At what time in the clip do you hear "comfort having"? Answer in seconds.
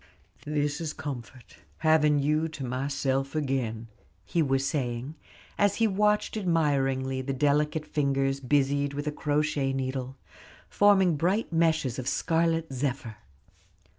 0.93-2.17